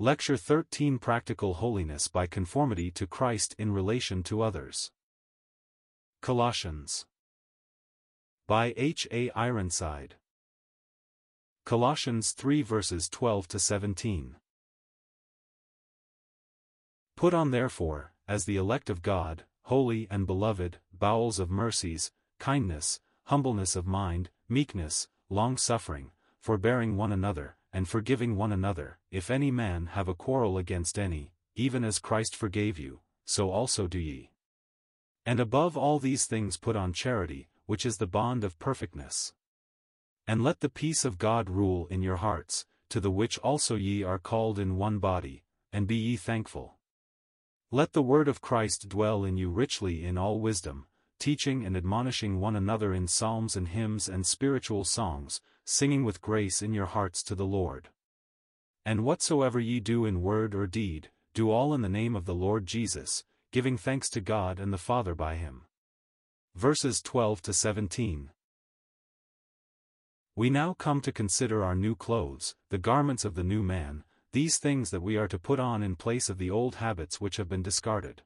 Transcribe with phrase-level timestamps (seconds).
[0.00, 4.90] Lecture 13 Practical Holiness by Conformity to Christ in Relation to Others.
[6.20, 7.06] Colossians.
[8.48, 9.06] By H.
[9.12, 9.30] A.
[9.36, 10.16] Ironside.
[11.64, 14.34] Colossians 3 verses 12 to 17.
[17.16, 22.98] Put on therefore, as the elect of God, holy and beloved, bowels of mercies, kindness,
[23.26, 29.86] humbleness of mind, meekness, long-suffering, forbearing one another, and forgiving one another, if any man
[29.86, 34.30] have a quarrel against any, even as Christ forgave you, so also do ye.
[35.26, 39.32] And above all these things put on charity, which is the bond of perfectness.
[40.24, 44.04] And let the peace of God rule in your hearts, to the which also ye
[44.04, 46.76] are called in one body, and be ye thankful.
[47.72, 50.86] Let the word of Christ dwell in you richly in all wisdom,
[51.18, 56.62] teaching and admonishing one another in psalms and hymns and spiritual songs, singing with grace
[56.62, 57.88] in your hearts to the Lord.
[58.84, 62.34] And whatsoever ye do in word or deed, do all in the name of the
[62.34, 65.62] Lord Jesus, giving thanks to God and the Father by him.
[66.54, 68.30] Verses 12 to 17.
[70.36, 74.58] We now come to consider our new clothes, the garments of the new man, these
[74.58, 77.48] things that we are to put on in place of the old habits which have
[77.48, 78.22] been discarded.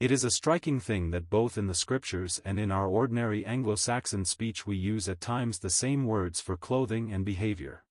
[0.00, 4.24] It is a striking thing that both in the scriptures and in our ordinary Anglo-Saxon
[4.26, 7.82] speech we use at times the same words for clothing and behavior.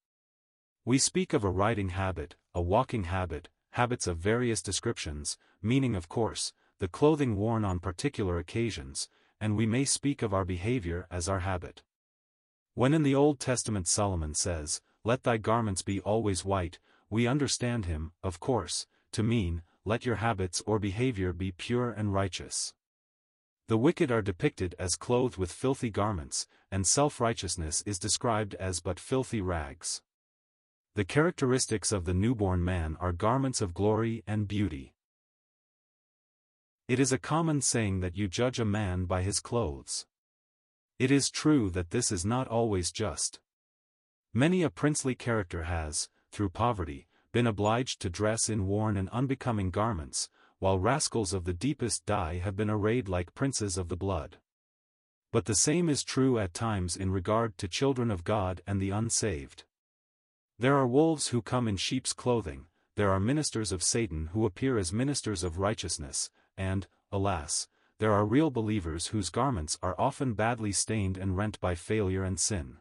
[0.86, 6.08] We speak of a riding habit, a walking habit, habits of various descriptions, meaning of
[6.08, 9.10] course, the clothing worn on particular occasions,
[9.42, 11.84] and we may speak of our behavior as our habit.
[12.74, 17.84] When in the Old Testament Solomon says, Let thy garments be always white, we understand
[17.84, 22.74] him, of course, to mean, let your habits or behavior be pure and righteous.
[23.70, 29.00] The wicked are depicted as clothed with filthy garments, and self-righteousness is described as but
[29.00, 30.02] filthy rags.
[30.96, 34.94] The characteristics of the newborn man are garments of glory and beauty.
[36.90, 40.06] It is a common saying that you judge a man by his clothes.
[41.00, 43.40] It is true that this is not always just.
[44.34, 49.70] Many a princely character has, through poverty, been obliged to dress in worn and unbecoming
[49.70, 50.30] garments,
[50.60, 54.38] while rascals of the deepest dye have been arrayed like princes of the blood.
[55.32, 58.90] But the same is true at times in regard to children of God and the
[58.92, 59.66] unsaved.
[60.58, 62.66] There are wolves who come in sheep's clothing,
[62.96, 67.68] there are ministers of Satan who appear as ministers of righteousness, and, alas,
[68.00, 72.40] there are real believers whose garments are often badly stained and rent by failure and
[72.40, 72.78] sin.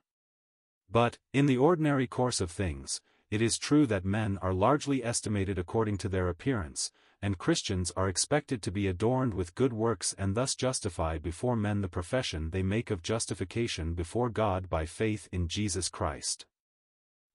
[0.90, 5.58] But, in the ordinary course of things, it is true that men are largely estimated
[5.58, 6.92] according to their appearance,
[7.22, 11.80] and Christians are expected to be adorned with good works and thus justify before men
[11.80, 16.46] the profession they make of justification before God by faith in Jesus Christ.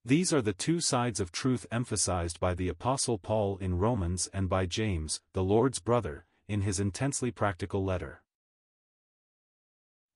[0.06, 4.50] These are the two sides of truth emphasized by the Apostle Paul in Romans and
[4.50, 8.24] by James, the Lord's brother, in his intensely practical letter.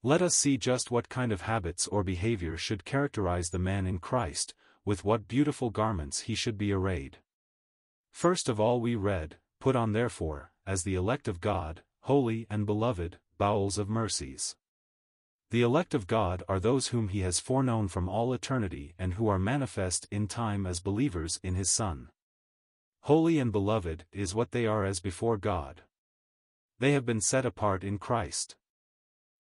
[0.02, 4.00] Let us see just what kind of habits or behavior should characterize the man in
[4.00, 4.54] Christ,
[4.86, 7.18] with what beautiful garments he should be arrayed.
[8.12, 12.66] First of all we read, Put on therefore, as the elect of God, holy and
[12.66, 14.56] beloved, bowels of mercies.
[15.50, 19.28] The elect of God are those whom he has foreknown from all eternity and who
[19.28, 22.10] are manifest in time as believers in his Son.
[23.02, 25.84] Holy and beloved is what they are as before God.
[26.80, 28.56] They have been set apart in Christ.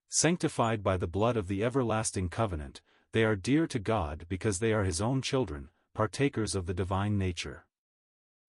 [0.09, 2.81] Sanctified by the blood of the everlasting covenant,
[3.15, 7.17] they are dear to God because they are his own children, partakers of the divine
[7.17, 7.65] nature.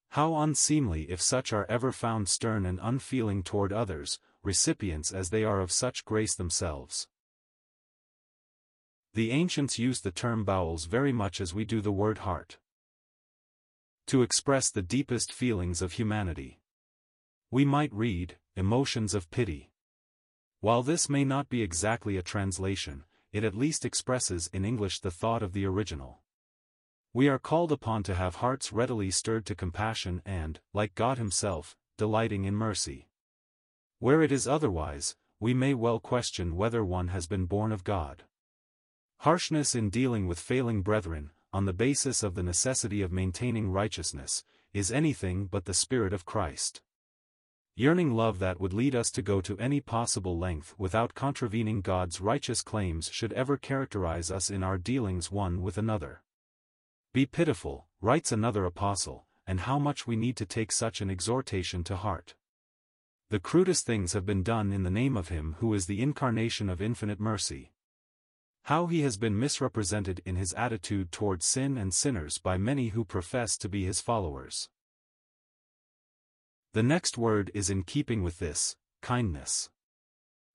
[0.08, 5.44] How unseemly if such are ever found stern and unfeeling toward others, recipients as they
[5.44, 7.06] are of such grace themselves.
[9.14, 12.58] The ancients used the term bowels very much as we do the word heart.
[14.08, 16.58] To express the deepest feelings of humanity.
[17.52, 19.70] We might read, emotions of pity.
[20.58, 23.04] While this may not be exactly a translation,
[23.36, 26.20] it at least expresses in English the thought of the original.
[27.12, 31.76] We are called upon to have hearts readily stirred to compassion and, like God Himself,
[31.98, 33.08] delighting in mercy.
[33.98, 38.24] Where it is otherwise, we may well question whether one has been born of God.
[39.18, 44.44] Harshness in dealing with failing brethren, on the basis of the necessity of maintaining righteousness,
[44.72, 46.80] is anything but the Spirit of Christ
[47.78, 52.22] yearning love that would lead us to go to any possible length without contravening God's
[52.22, 56.22] righteous claims should ever characterize us in our dealings one with another.
[57.12, 61.84] Be pitiful, writes another apostle, and how much we need to take such an exhortation
[61.84, 62.34] to heart.
[63.28, 66.70] The crudest things have been done in the name of Him who is the incarnation
[66.70, 67.72] of infinite mercy.
[68.62, 73.04] How he has been misrepresented in his attitude toward sin and sinners by many who
[73.04, 74.70] profess to be his followers.
[76.76, 79.70] The next word is in keeping with this, kindness.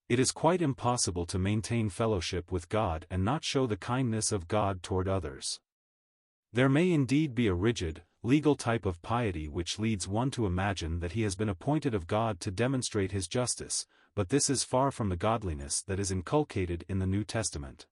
[0.08, 4.48] It is quite impossible to maintain fellowship with God and not show the kindness of
[4.48, 5.60] God toward others.
[6.54, 11.00] There may indeed be a rigid, legal type of piety which leads one to imagine
[11.00, 14.92] that he has been appointed of God to demonstrate his justice, but this is far
[14.92, 17.88] from the godliness that is inculcated in the New Testament.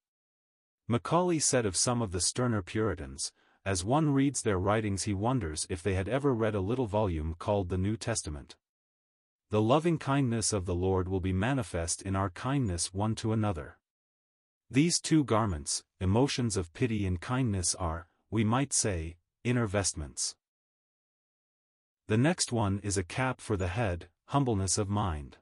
[0.88, 3.32] Macaulay said of some of the sterner Puritans,
[3.66, 7.36] as one reads their writings he wonders if they had ever read a little volume
[7.38, 8.56] called the New Testament.
[9.52, 13.78] The loving kindness of the Lord will be manifest in our kindness one to another.
[14.70, 20.36] These two garments, emotions of pity and kindness are, we might say, inner vestments.
[22.08, 25.38] The next one is a cap for the head, humbleness of mind.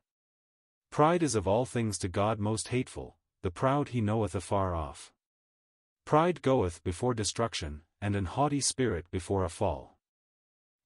[0.90, 5.12] Pride is of all things to God most hateful, the proud he knoweth afar off.
[6.06, 9.98] Pride goeth before destruction, and an haughty spirit before a fall.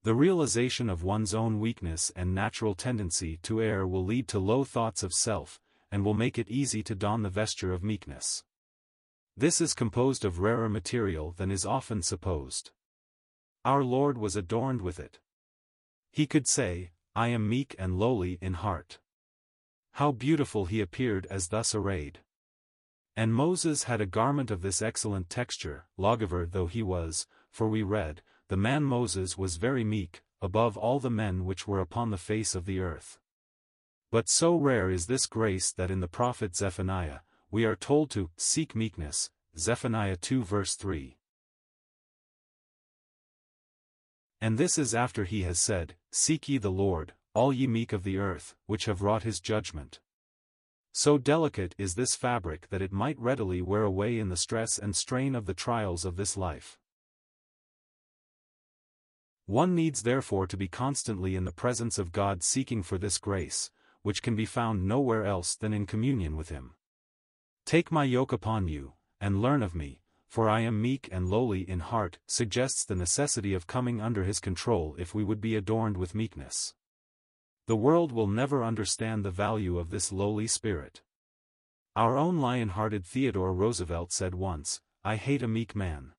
[0.04, 4.64] The realization of one's own weakness and natural tendency to err will lead to low
[4.64, 5.60] thoughts of self,
[5.92, 8.44] and will make it easy to don the vesture of meekness.
[9.38, 12.72] This is composed of rarer material than is often supposed.
[13.64, 15.20] Our Lord was adorned with it.
[16.12, 19.00] He could say, I am meek and lowly in heart.
[19.94, 22.20] How beautiful he appeared as thus arrayed.
[23.16, 27.84] And Moses had a garment of this excellent texture, lawgiver though he was, for we
[27.84, 32.18] read, the man Moses was very meek, above all the men which were upon the
[32.18, 33.20] face of the earth.
[34.12, 37.20] But so rare is this grace that in the prophet Zephaniah,
[37.50, 41.18] we are told to seek meekness, Zephaniah 2 verse 3.
[44.40, 48.04] And this is after he has said, Seek ye the Lord, all ye meek of
[48.04, 50.00] the earth, which have wrought his judgment.
[50.94, 54.96] So delicate is this fabric that it might readily wear away in the stress and
[54.96, 56.78] strain of the trials of this life.
[59.46, 63.72] One needs therefore to be constantly in the presence of God seeking for this grace,
[64.02, 66.76] which can be found nowhere else than in communion with Him.
[67.66, 71.70] Take my yoke upon you, and learn of me, for I am meek and lowly
[71.70, 75.98] in heart, suggests the necessity of coming under His control if we would be adorned
[75.98, 76.74] with meekness.
[77.68, 81.02] The world will never understand the value of this lowly spirit.
[81.96, 86.14] Our own lion-hearted Theodore Roosevelt said once, I hate a meek man.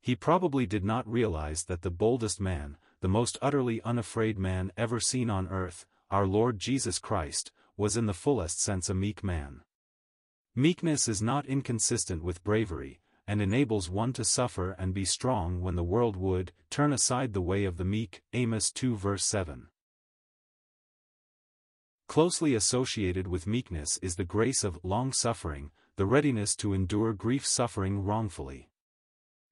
[0.00, 5.00] He probably did not realize that the boldest man, the most utterly unafraid man ever
[5.00, 9.60] seen on earth, our Lord Jesus Christ, was in the fullest sense a meek man.
[10.56, 15.76] Meekness is not inconsistent with bravery, and enables one to suffer and be strong when
[15.76, 18.22] the world would turn aside the way of the meek.
[18.32, 19.68] Amos 2 verse 7.
[22.08, 28.70] Closely associated with meekness is the grace of long-suffering, the readiness to endure grief-suffering wrongfully.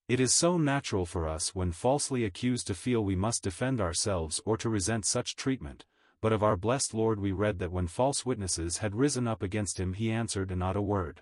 [0.09, 4.41] It is so natural for us when falsely accused to feel we must defend ourselves
[4.47, 5.85] or to resent such treatment,
[6.23, 9.79] but of our blessed Lord we read that when false witnesses had risen up against
[9.79, 11.21] him he answered not a word.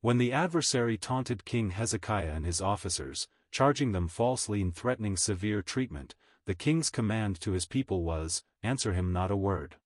[0.00, 5.62] When the adversary taunted King Hezekiah and his officers, charging them falsely and threatening severe
[5.62, 6.16] treatment,
[6.46, 9.76] the king's command to his people was, Answer him not a word.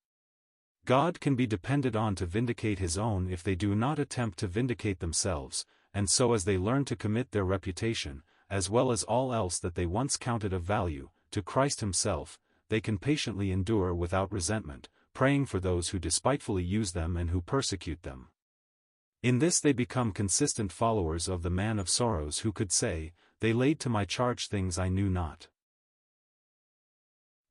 [0.86, 4.46] God can be depended on to vindicate his own if they do not attempt to
[4.46, 9.34] vindicate themselves, and so as they learn to commit their reputation, as well as all
[9.34, 12.38] else that they once counted of value, to Christ himself,
[12.68, 17.40] they can patiently endure without resentment, praying for those who despitefully use them and who
[17.40, 18.28] persecute them.
[19.24, 23.52] In this they become consistent followers of the man of sorrows who could say, They
[23.52, 25.48] laid to my charge things I knew not.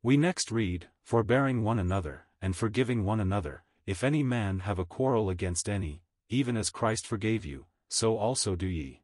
[0.01, 4.85] We next read, Forbearing one another, and forgiving one another, if any man have a
[4.85, 9.01] quarrel against any, even as Christ forgave you, so also do ye.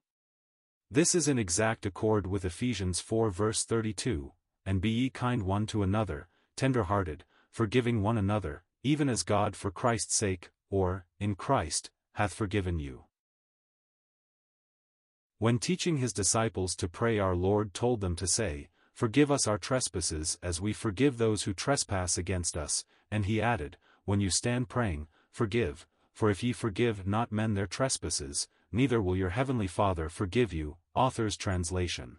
[0.92, 4.32] This is in exact accord with Ephesians 4 verse 32,
[4.64, 9.72] and be ye kind one to another, tender-hearted, forgiving one another, even as God for
[9.72, 13.06] Christ's sake, or, in Christ, hath forgiven you.
[15.40, 19.58] When teaching his disciples to pray our Lord told them to say, Forgive us our
[19.58, 24.70] trespasses as we forgive those who trespass against us, and he added, When you stand
[24.70, 30.10] praying, forgive, for if ye forgive not men their trespasses, neither will your heavenly Father
[30.10, 30.78] forgive you.
[30.94, 32.18] Author's Translation.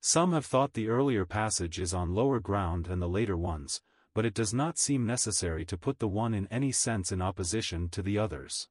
[0.00, 3.82] Some have thought the earlier passage is on lower ground than the later ones,
[4.14, 7.88] but it does not seem necessary to put the one in any sense in opposition
[7.90, 8.68] to the others.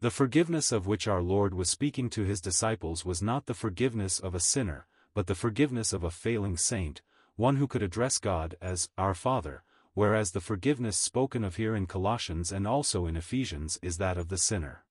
[0.00, 4.18] The forgiveness of which our Lord was speaking to his disciples was not the forgiveness
[4.18, 7.02] of a sinner, but the forgiveness of a failing saint,
[7.36, 9.62] one who could address God as, Our Father,
[9.94, 14.28] whereas the forgiveness spoken of here in Colossians and also in Ephesians is that of
[14.28, 14.84] the sinner.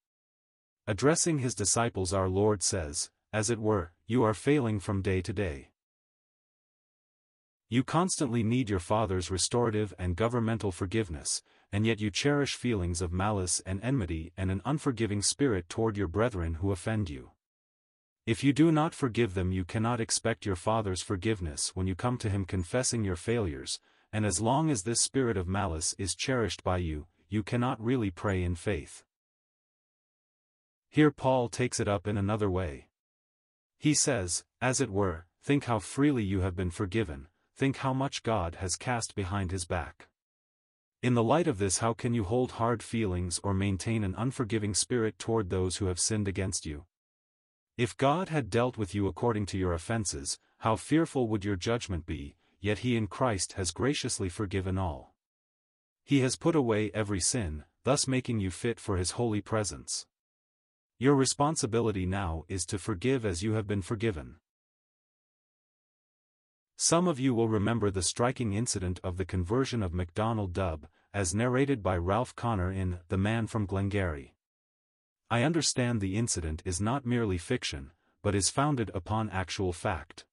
[0.87, 5.31] Addressing his disciples our Lord says, as it were, you are failing from day to
[5.31, 5.69] day.
[7.69, 13.13] You constantly need your Father's restorative and governmental forgiveness, and yet you cherish feelings of
[13.13, 17.29] malice and enmity and an unforgiving spirit toward your brethren who offend you.
[18.25, 22.17] If you do not forgive them you cannot expect your Father's forgiveness when you come
[22.17, 23.79] to him confessing your failures,
[24.11, 28.09] and as long as this spirit of malice is cherished by you, you cannot really
[28.09, 29.03] pray in faith.
[30.89, 32.87] Here Paul takes it up in another way.
[33.77, 38.23] He says, as it were, think how freely you have been forgiven, think how much
[38.23, 40.07] God has cast behind his back.
[41.01, 44.73] In the light of this how can you hold hard feelings or maintain an unforgiving
[44.73, 46.85] spirit toward those who have sinned against you?
[47.77, 52.05] If God had dealt with you according to your offenses, how fearful would your judgment
[52.05, 55.15] be, yet he in Christ has graciously forgiven all.
[56.03, 60.05] He has put away every sin, thus making you fit for his holy presence.
[60.97, 64.35] Your responsibility now is to forgive as you have been forgiven.
[66.75, 71.35] Some of you will remember the striking incident of the conversion of MacDonald Dubh, as
[71.35, 74.35] narrated by Ralph Connor in The Man from Glengarry.
[75.29, 80.25] I understand the incident is not merely fiction, but is founded upon actual fact.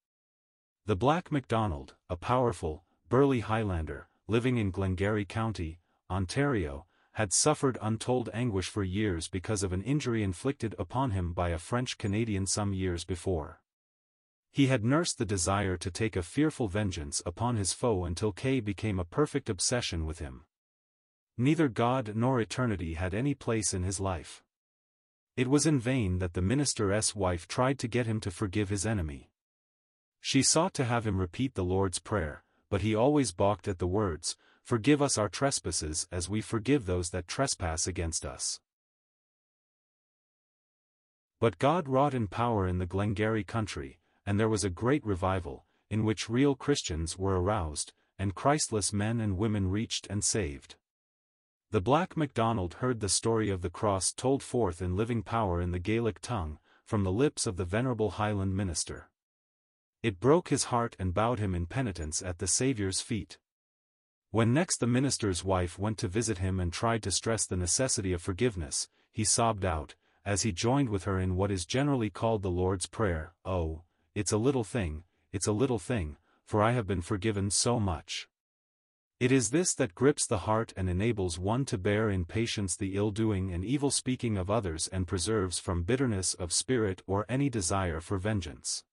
[0.86, 8.30] The Black MacDonald, a powerful, burly Highlander, living in Glengarry County, Ontario, had suffered untold
[8.32, 12.72] anguish for years because of an injury inflicted upon him by a French Canadian some
[12.72, 13.60] years before.
[14.52, 18.60] He had nursed the desire to take a fearful vengeance upon his foe until Kay
[18.60, 20.44] became a perfect obsession with him.
[21.36, 24.44] Neither God nor eternity had any place in his life.
[25.36, 28.86] It was in vain that the minister's wife tried to get him to forgive his
[28.86, 29.30] enemy.
[30.26, 33.86] She sought to have him repeat the Lord's Prayer, but he always balked at the
[33.86, 38.58] words, Forgive us our trespasses as we forgive those that trespass against us.
[41.38, 45.64] But God wrought in power in the Glengarry country, and there was a great revival,
[45.90, 50.74] in which real Christians were aroused, and Christless men and women reached and saved.
[51.70, 55.70] The Black MacDonald heard the story of the cross told forth in living power in
[55.70, 59.08] the Gaelic tongue, from the lips of the venerable Highland minister.
[60.06, 63.38] It broke his heart and bowed him in penitence at the Saviour's feet.
[64.30, 68.12] When next the minister's wife went to visit him and tried to stress the necessity
[68.12, 72.42] of forgiveness, he sobbed out, as he joined with her in what is generally called
[72.42, 73.82] the Lord's Prayer, Oh,
[74.14, 78.28] it's a little thing, it's a little thing, for I have been forgiven so much.
[79.18, 82.94] It is this that grips the heart and enables one to bear in patience the
[82.94, 88.00] ill-doing and evil speaking of others and preserves from bitterness of spirit or any desire
[88.00, 88.84] for vengeance.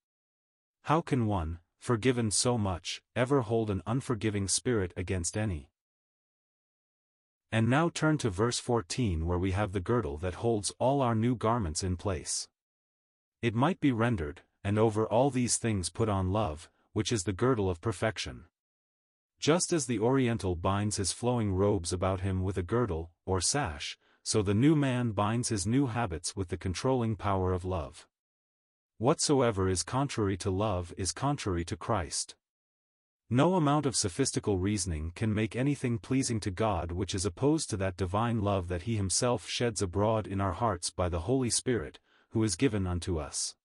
[0.88, 5.70] How can one, forgiven so much, ever hold an unforgiving spirit against any?
[7.54, 11.16] And now turn to verse 14 where we have the girdle that holds all our
[11.16, 12.50] new garments in place.
[13.42, 17.32] It might be rendered, and over all these things put on love, which is the
[17.32, 18.44] girdle of perfection.
[19.40, 23.98] Just as the Oriental binds his flowing robes about him with a girdle, or sash,
[24.22, 28.06] so the new man binds his new habits with the controlling power of love.
[29.04, 32.36] Whatsoever is contrary to love is contrary to Christ.
[33.30, 37.76] No amount of sophistical reasoning can make anything pleasing to God which is opposed to
[37.76, 42.00] that divine love that He Himself sheds abroad in our hearts by the Holy Spirit,
[42.30, 43.56] who is given unto us.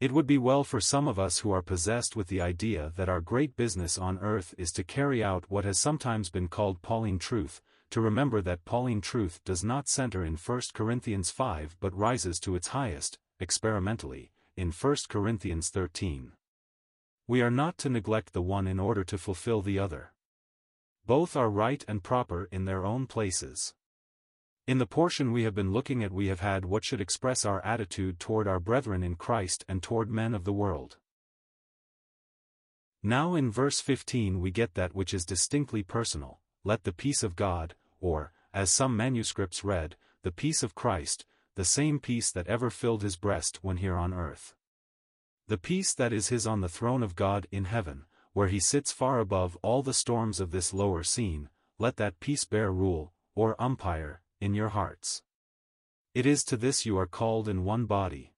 [0.00, 3.08] It would be well for some of us who are possessed with the idea that
[3.08, 7.18] our great business on earth is to carry out what has sometimes been called Pauline
[7.18, 12.38] truth, to remember that Pauline truth does not center in 1 Corinthians 5 but rises
[12.40, 16.32] to its highest, experimentally, in 1 Corinthians 13.
[17.26, 20.12] We are not to neglect the one in order to fulfill the other.
[21.06, 23.74] Both are right and proper in their own places.
[24.66, 27.64] In the portion we have been looking at we have had what should express our
[27.64, 30.98] attitude toward our brethren in Christ and toward men of the world.
[33.02, 37.34] Now in verse 15 we get that which is distinctly personal, let the peace of
[37.34, 42.68] God, or, as some manuscripts read, the peace of Christ, the same peace that ever
[42.68, 44.54] filled his breast when here on earth.
[45.46, 48.92] The peace that is his on the throne of God in heaven, where he sits
[48.92, 51.48] far above all the storms of this lower scene,
[51.78, 55.22] let that peace bear rule, or umpire, in your hearts.
[56.14, 58.34] It is to this you are called in one body.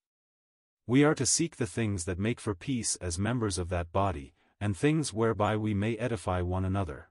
[0.86, 4.34] We are to seek the things that make for peace as members of that body,
[4.60, 7.09] and things whereby we may edify one another.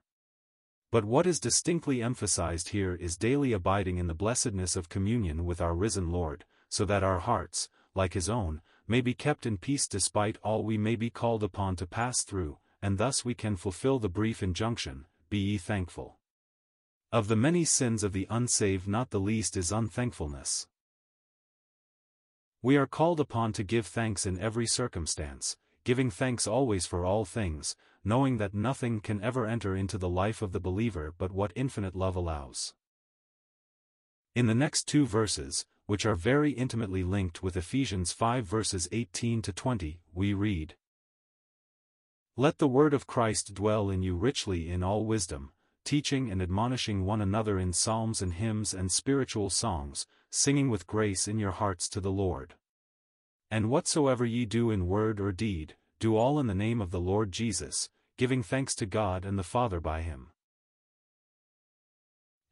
[0.92, 5.60] But what is distinctly emphasized here is daily abiding in the blessedness of communion with
[5.60, 9.86] our risen Lord, so that our hearts, like his own, may be kept in peace
[9.86, 14.00] despite all we may be called upon to pass through, and thus we can fulfill
[14.00, 16.18] the brief injunction, Be ye thankful.
[17.12, 20.66] Of the many sins of the unsaved not the least is unthankfulness.
[22.62, 27.24] We are called upon to give thanks in every circumstance, giving thanks always for all
[27.24, 31.52] things, knowing that nothing can ever enter into the life of the believer but what
[31.54, 32.74] infinite love allows.
[34.34, 39.42] In the next two verses, which are very intimately linked with Ephesians 5 verses 18
[39.42, 40.76] to 20, we read,
[42.36, 45.50] Let the word of Christ dwell in you richly in all wisdom,
[45.84, 51.26] teaching and admonishing one another in psalms and hymns and spiritual songs, singing with grace
[51.26, 52.54] in your hearts to the Lord.
[53.50, 57.00] And whatsoever ye do in word or deed, do all in the name of the
[57.00, 60.28] Lord Jesus, giving thanks to God and the Father by him.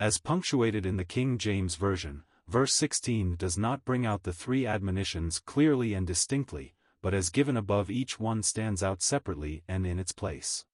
[0.00, 4.66] As punctuated in the King James Version, verse 16 does not bring out the three
[4.66, 9.98] admonitions clearly and distinctly, but as given above each one stands out separately and in
[9.98, 10.64] its place.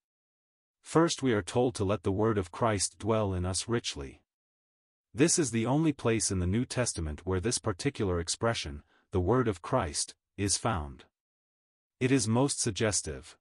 [0.81, 4.23] First we are told to let the word of Christ dwell in us richly.
[5.15, 8.83] This is the only place in the New Testament where this particular expression,
[9.15, 11.05] the word of Christ, is found.
[12.01, 13.37] It is most suggestive.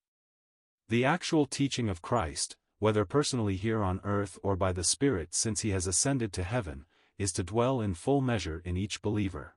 [0.87, 5.61] The actual teaching of Christ, whether personally here on earth or by the Spirit since
[5.61, 6.85] he has ascended to heaven,
[7.17, 9.55] is to dwell in full measure in each believer.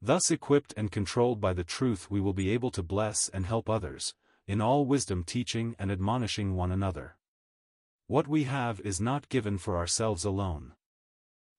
[0.00, 3.68] Thus equipped and controlled by the truth we will be able to bless and help
[3.68, 4.14] others,
[4.46, 7.16] in all wisdom teaching and admonishing one another.
[8.06, 10.74] What we have is not given for ourselves alone.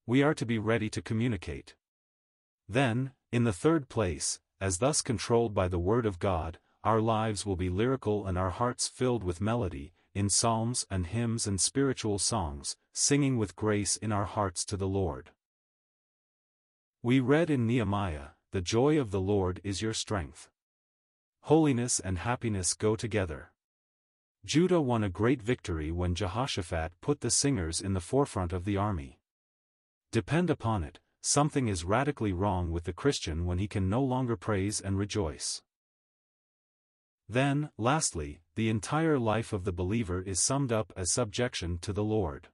[0.06, 1.76] We are to be ready to communicate.
[2.70, 7.46] Then, in the third place, as thus controlled by the Word of God, our lives
[7.46, 12.18] will be lyrical and our hearts filled with melody, in psalms and hymns and spiritual
[12.18, 15.32] songs, singing with grace in our hearts to the Lord.
[17.04, 20.50] We read in Nehemiah, The joy of the Lord is your strength.
[21.42, 23.52] Holiness and happiness go together.
[24.46, 28.78] Judah won a great victory when Jehoshaphat put the singers in the forefront of the
[28.78, 29.20] army.
[30.12, 34.38] Depend upon it, something is radically wrong with the Christian when he can no longer
[34.38, 35.62] praise and rejoice.
[37.28, 42.04] Then, lastly, the entire life of the believer is summed up as subjection to the
[42.04, 42.48] Lord.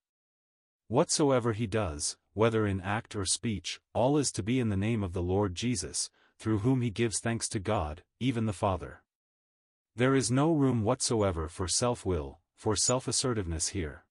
[0.88, 5.04] Whatsoever he does, whether in act or speech, all is to be in the name
[5.04, 6.10] of the Lord Jesus,
[6.40, 9.04] through whom he gives thanks to God, even the Father.
[9.96, 14.06] There is no room whatsoever for self-will, for self-assertiveness here.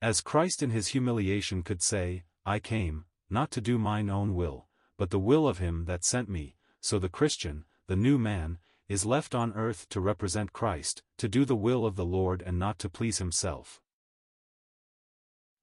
[0.00, 4.66] As Christ in his humiliation could say, I came, not to do mine own will,
[4.96, 8.58] but the will of him that sent me, so the Christian, the new man,
[8.88, 12.58] is left on earth to represent Christ, to do the will of the Lord and
[12.58, 13.80] not to please himself.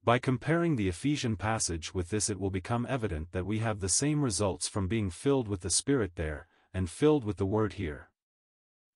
[0.03, 3.87] By comparing the Ephesian passage with this it will become evident that we have the
[3.87, 8.09] same results from being filled with the Spirit there, and filled with the Word here.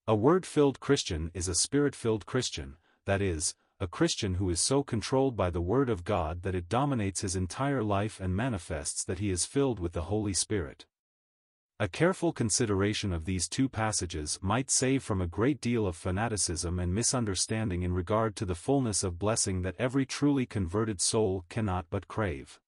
[0.06, 2.76] A Word-filled Christian is a Spirit-filled Christian,
[3.06, 6.68] that is, a Christian who is so controlled by the Word of God that it
[6.68, 10.88] dominates his entire life and manifests that he is filled with the Holy Spirit.
[11.80, 16.80] A careful consideration of these two passages might save from a great deal of fanaticism
[16.80, 21.86] and misunderstanding in regard to the fullness of blessing that every truly converted soul cannot
[21.92, 22.60] but crave.